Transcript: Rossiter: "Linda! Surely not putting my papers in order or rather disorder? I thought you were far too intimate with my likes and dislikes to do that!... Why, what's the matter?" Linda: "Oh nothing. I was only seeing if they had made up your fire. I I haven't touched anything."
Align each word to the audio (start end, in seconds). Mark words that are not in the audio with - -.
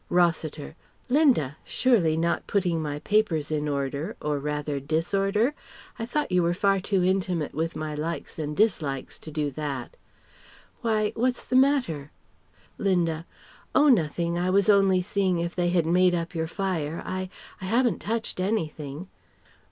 Rossiter: 0.09 0.75
"Linda! 1.09 1.57
Surely 1.63 2.17
not 2.17 2.47
putting 2.47 2.81
my 2.81 2.97
papers 3.01 3.51
in 3.51 3.67
order 3.67 4.15
or 4.19 4.39
rather 4.39 4.79
disorder? 4.79 5.53
I 5.99 6.07
thought 6.07 6.31
you 6.31 6.41
were 6.41 6.55
far 6.55 6.79
too 6.79 7.03
intimate 7.03 7.53
with 7.53 7.75
my 7.75 7.93
likes 7.93 8.39
and 8.39 8.57
dislikes 8.57 9.19
to 9.19 9.29
do 9.29 9.51
that!... 9.51 9.95
Why, 10.81 11.11
what's 11.15 11.43
the 11.43 11.55
matter?" 11.55 12.09
Linda: 12.79 13.27
"Oh 13.75 13.89
nothing. 13.89 14.39
I 14.39 14.49
was 14.49 14.69
only 14.69 15.03
seeing 15.03 15.39
if 15.39 15.55
they 15.55 15.69
had 15.69 15.85
made 15.85 16.15
up 16.15 16.33
your 16.33 16.47
fire. 16.47 17.03
I 17.05 17.29
I 17.61 17.65
haven't 17.65 17.99
touched 17.99 18.39
anything." 18.39 19.07